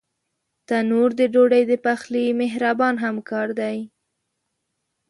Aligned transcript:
تنور 0.67 1.09
د 1.19 1.21
ډوډۍ 1.33 1.63
د 1.71 1.73
پخلي 1.85 2.25
مهربان 2.41 2.95
همکار 3.05 3.47
دی 3.59 3.77